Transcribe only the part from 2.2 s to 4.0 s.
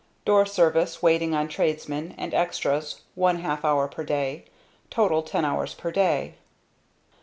extras one half hour